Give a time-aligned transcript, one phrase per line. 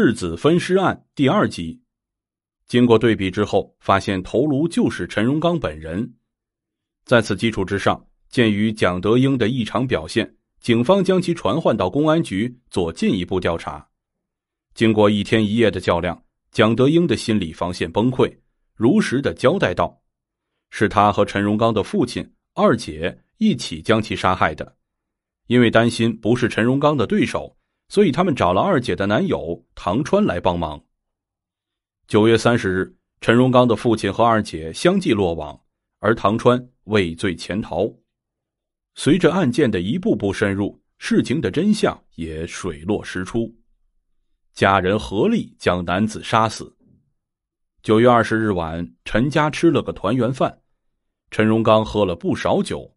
[0.00, 1.82] 世子分尸案第二集，
[2.68, 6.14] 经过对比之后，发现头颅就是陈荣刚本人。
[7.04, 13.88] 在此基础之上，鉴于蒋德英的异常表现，警方将其传唤到公安局做进一步调查。
[14.72, 16.22] 经过一天一夜的较量，
[16.52, 18.32] 蒋德英的心理防线崩溃，
[18.76, 20.00] 如实的交代道
[20.70, 24.76] ：“是他和陈荣刚的父亲二姐一起将其杀害的，
[25.48, 27.52] 因为担心不是陈荣刚的对手。”
[27.88, 30.84] 所以，他们找了二姐的男友唐川来帮忙。
[32.06, 35.58] 九月三十日，陈荣刚的父亲和二姐相继落网，
[35.98, 37.90] 而唐川畏罪潜逃。
[38.94, 43.54] 随着案件的一步步深入，事情的真相也水落石出。
[44.52, 46.76] 家人合力将男子杀死。
[47.82, 50.60] 九月二十日晚，陈家吃了个团圆饭，
[51.30, 52.94] 陈荣刚喝了不少酒。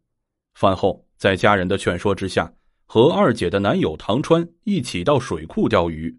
[0.53, 2.51] 饭后，在家人的劝说之下。
[2.93, 6.13] 和二姐的男友唐川一起到水库钓鱼。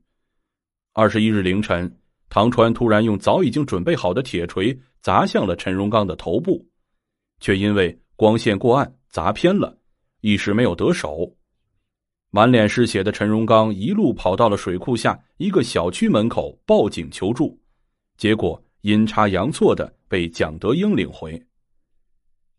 [0.95, 1.99] 二十一日凌晨，
[2.31, 6.67] 唐川突然用早已经准备好的铁锤砸向了陈荣刚的头部，
[7.41, 9.77] 却因为光线过暗砸偏了，
[10.23, 11.37] 一时没有得手。
[12.31, 17.61] 满脸是血的陈荣刚一路跑到了水库下一个小区门口报警求助，
[18.17, 21.39] 结果阴差阳错的被蒋德英领回。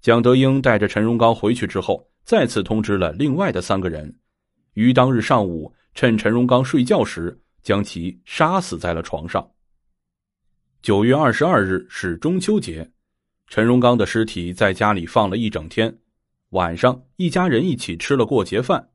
[0.02, 2.08] 蒋德英带着陈荣刚回去之后。
[2.24, 4.14] 再次通知了另外的三个人，
[4.74, 9.46] 于当日上午趁陈荣刚睡觉时将其杀死在了床上。
[10.82, 12.90] 九月二十二日是中秋节，
[13.48, 15.98] 陈荣刚的尸体在家里放了一整天，
[16.50, 18.90] 晚上一家人一起吃了过节饭。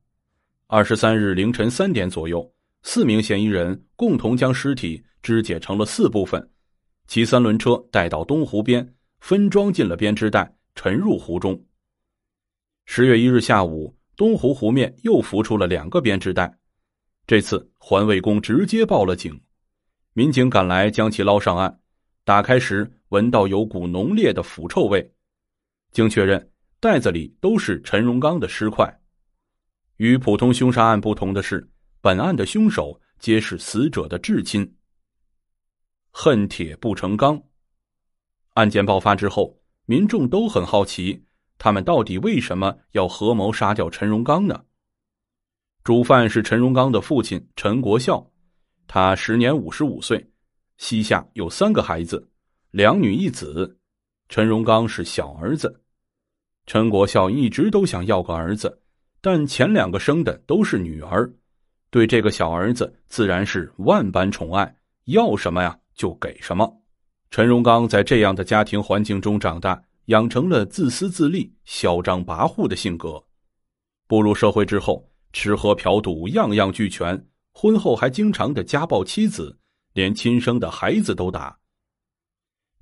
[0.67, 2.51] 二十三日凌晨三点左右，
[2.83, 6.51] 四名嫌疑人共同将尸体肢解成了四部分，
[7.07, 11.63] 骑三轮车带到东湖边，分装进了编织袋，沉入湖中。
[12.91, 16.59] 十月一日下午，东湖湖面又浮出了两个编织袋，
[17.27, 19.39] 这次环卫工直接报了警，
[20.15, 21.81] 民警赶来将其捞上岸。
[22.25, 25.15] 打开时，闻到有股浓烈的腐臭味。
[25.93, 29.03] 经确认，袋子里都是陈荣刚的尸块。
[29.99, 31.71] 与普通凶杀案不同的是，
[32.01, 34.77] 本案的凶手皆是死者的至亲。
[36.11, 37.41] 恨铁不成钢。
[38.55, 41.27] 案件爆发之后，民众都很好奇。
[41.59, 44.63] 他们到底为什么要合谋杀掉陈荣刚呢？
[45.83, 48.25] 主犯是陈荣刚的父亲陈国孝，
[48.87, 50.25] 他时年五十五岁，
[50.77, 52.31] 膝下有三个孩子，
[52.71, 53.77] 两女一子。
[54.29, 55.83] 陈荣刚是小儿子，
[56.67, 58.81] 陈国孝一直都想要个儿子，
[59.21, 61.29] 但前两个生的都是女儿，
[61.91, 64.77] 对这个小儿子自然是万般宠爱，
[65.07, 66.71] 要什么呀就给什么。
[67.31, 69.83] 陈荣刚在这样的家庭环境中长大。
[70.09, 73.23] 养成了自私自利、嚣张跋扈的性格，
[74.07, 79.59] 步入社会之后，吃喝嫖赌样样俱全，婚后还经常的家暴妻子，
[79.93, 81.59] 连亲生的孩子都打。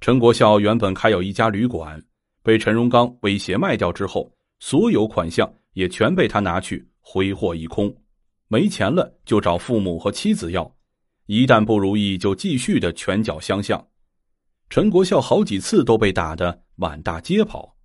[0.00, 2.00] 陈国孝原本开有一家旅馆，
[2.44, 7.92] 被陈荣刚威胁卖掉之后，所有款项也全被他拿去挥霍一空，
[8.46, 10.76] 没钱了就找父母和妻子要，
[11.26, 13.84] 一旦不如意就继续的拳脚相向。
[14.70, 17.76] 陈国孝好几次都被打得满大街跑。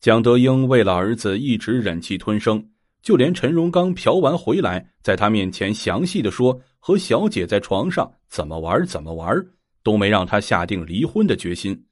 [0.00, 2.70] 蒋德英为了儿子一直忍气吞声，
[3.02, 9.36] 就连陈荣刚嫖完回来，在他面前详细的说和小姐在床上怎么玩怎么玩，
[9.82, 11.86] 都没让他下定离婚的决心。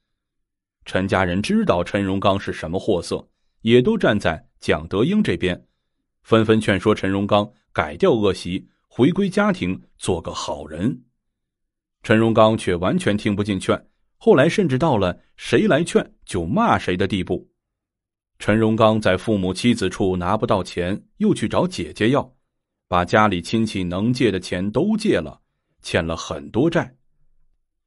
[0.86, 3.28] 陈家人知道陈荣刚是什么货色，
[3.60, 5.66] 也都站在蒋德英这边，
[6.22, 11.02] 纷纷劝说陈荣刚改掉恶习，回归家庭，做个好人。
[12.02, 13.78] 陈荣刚却完全听不进劝，
[14.18, 17.48] 后来甚至到了谁来劝就骂谁的地步。
[18.38, 22.32] 陈荣刚在父母妻子处拿不到钱，又去找姐姐要，
[22.86, 25.40] 把家里亲戚能借的钱都借了，
[25.82, 26.94] 欠了很多债。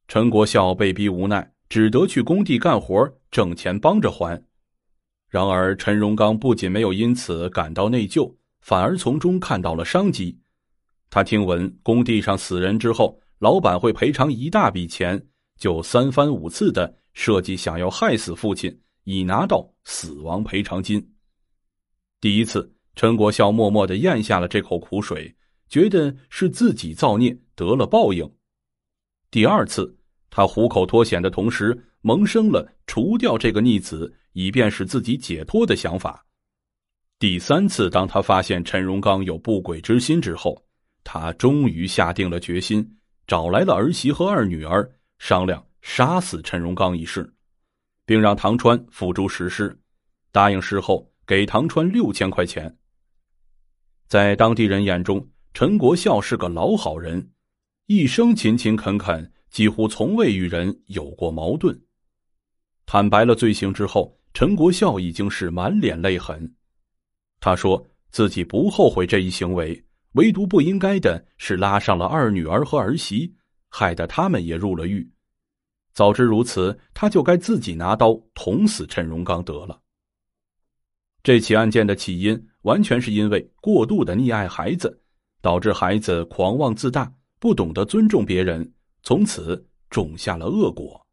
[0.08, 4.42] 陈国孝被逼无奈，只得去工地干活挣钱帮着还。
[5.30, 10.38] 然而，陈荣刚不仅没有因此感到内疚，反而从中看到了商机。
[11.10, 13.20] 他听闻工地上死人之后。
[13.42, 15.20] 老板会赔偿一大笔钱，
[15.62, 21.00] 就三番五次的设计想要害死父亲，以拿到死亡赔偿金。
[22.20, 25.32] 第一次，陈国孝默默的咽下了这口苦水，
[25.70, 28.28] 觉得是自己造孽得了报应。
[29.30, 29.96] 第二次，
[30.32, 36.26] 他虎口脱险的同时，萌生了除掉这个逆子，以便使自己解脱的想法。
[37.20, 40.60] 第三次，当他发现陈荣刚有不轨之心之后，
[41.04, 42.98] 他终于下定了决心。
[43.28, 44.92] 找来了儿媳和二女儿，
[45.22, 47.32] 商量杀死陈荣刚一事，
[48.08, 49.80] 并让唐川付诸实施。
[50.32, 52.76] 答应事后给唐川六千块钱。
[54.08, 57.30] 在当地人眼中，陈国孝是个老好人，
[57.86, 61.80] 一生勤勤恳恳，几乎从未与人有过矛盾。
[62.88, 66.52] 坦白了罪行之后，陈国孝已经是满脸泪痕。
[67.40, 73.32] 他说自己不后悔这一行为，唯独不应该的是拉上了二女儿和儿媳，
[73.72, 75.10] 害得他们也入了狱。
[75.94, 79.82] 早知如此，他就该自己拿刀捅死陈荣刚得了。
[81.24, 85.02] 这起案件的起因完全是因为过度的溺爱孩子，
[85.42, 88.72] 导致孩子狂妄自大，不懂得尊重别人，
[89.04, 91.06] 从此种下了恶果。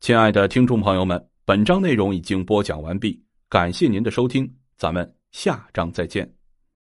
[0.00, 6.33] 亲爱的听众朋友们，本章内容已经播讲完毕，感谢您的收听，咱们下章再见。